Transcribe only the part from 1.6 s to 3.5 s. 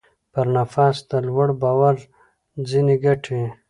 باور ځينې ګټې.